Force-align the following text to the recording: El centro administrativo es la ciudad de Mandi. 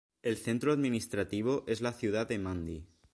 El 0.23 0.35
centro 0.35 0.73
administrativo 0.73 1.63
es 1.67 1.81
la 1.81 1.93
ciudad 1.93 2.27
de 2.27 2.39
Mandi. 2.39 2.87